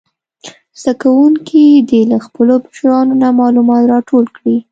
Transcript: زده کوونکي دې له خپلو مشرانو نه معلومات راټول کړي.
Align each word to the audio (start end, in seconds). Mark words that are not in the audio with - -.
زده 0.81 0.93
کوونکي 1.01 1.63
دې 1.89 2.01
له 2.11 2.17
خپلو 2.25 2.53
مشرانو 2.67 3.13
نه 3.21 3.29
معلومات 3.39 3.83
راټول 3.93 4.25
کړي. 4.37 4.55